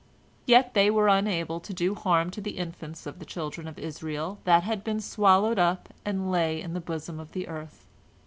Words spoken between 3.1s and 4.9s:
the children of Israel that had